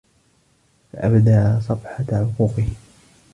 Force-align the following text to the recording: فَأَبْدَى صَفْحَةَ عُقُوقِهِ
فَأَبْدَى 0.93 1.59
صَفْحَةَ 1.61 2.05
عُقُوقِهِ 2.11 2.67